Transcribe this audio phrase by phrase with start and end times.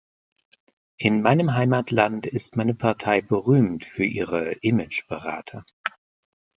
[0.97, 5.63] In meinem Heimatland ist meine Partei berühmt für ihre Imageberater.